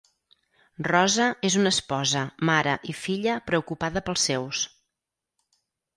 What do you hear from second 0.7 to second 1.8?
Rosa és una